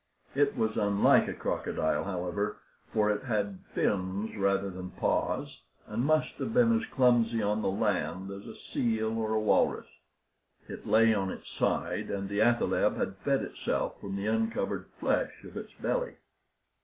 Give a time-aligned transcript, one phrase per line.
[0.33, 2.57] It was unlike a crocodile, however;
[2.91, 7.69] for it had fins rather than paws, and must have been as clumsy on the
[7.69, 9.85] land as a seal or a walrus.
[10.67, 15.43] It lay on its side, and the athaleb had fed itself from the uncovered flesh
[15.43, 16.15] of its belly.